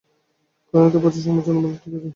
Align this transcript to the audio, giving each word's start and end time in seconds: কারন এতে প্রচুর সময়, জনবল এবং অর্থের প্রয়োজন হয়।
কারন 0.73 0.87
এতে 0.87 0.99
প্রচুর 1.03 1.21
সময়, 1.23 1.43
জনবল 1.45 1.59
এবং 1.59 1.69
অর্থের 1.69 1.81
প্রয়োজন 1.83 1.99
হয়। 1.99 2.09